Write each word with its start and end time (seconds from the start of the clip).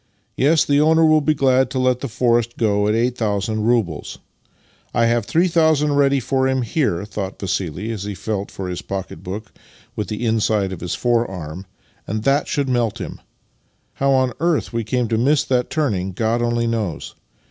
Yes. 0.35 0.65
the 0.65 0.81
owner 0.81 1.05
will 1.05 1.21
be 1.21 1.35
glad 1.35 1.69
to 1.69 1.77
let 1.77 1.99
the 1.99 2.07
forest 2.07 2.57
go 2.57 2.87
at 2.87 2.95
8000 2.95 3.65
roubles. 3.65 4.17
I 4.95 5.05
have 5.05 5.27
3000 5.27 5.93
ready 5.93 6.19
for 6.19 6.47
him 6.47 6.63
here," 6.63 7.05
thought 7.05 7.37
Vassili 7.39 7.91
as 7.91 8.01
he 8.05 8.15
felt 8.15 8.49
for 8.49 8.67
his 8.67 8.81
pocket 8.81 9.21
book 9.21 9.51
with 9.95 10.07
the 10.07 10.25
inside 10.25 10.71
of 10.73 10.81
his 10.81 10.95
fore 10.95 11.29
arm;" 11.29 11.67
and 12.07 12.23
that 12.23 12.47
should 12.47 12.67
melt 12.67 12.97
him. 12.99 13.21
How 13.93 14.09
on 14.13 14.33
earth 14.39 14.73
we 14.73 14.83
came 14.83 15.07
to 15.07 15.19
miss 15.19 15.43
that 15.43 15.69
turning 15.69 16.13
God 16.13 16.41
only 16.41 16.65
knows. 16.65 17.13